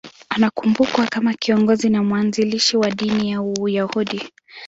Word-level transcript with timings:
Anakumbukwa 0.29 1.07
kama 1.07 1.33
kiongozi 1.33 1.89
na 1.89 2.03
mwanzilishi 2.03 2.77
wa 2.77 2.91
dini 2.91 3.31
ya 3.31 3.41
Uyahudi. 3.41 4.29